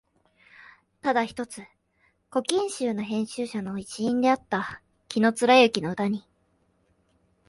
[1.03, 1.61] ただ一つ
[2.31, 6.27] 「古今集」の編集者の一員であった紀貫之の歌に、